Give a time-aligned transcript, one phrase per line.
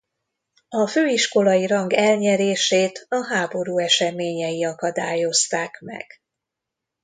[0.69, 6.05] A főiskolai rang elnyerését a háború eseményei akadályozták meg.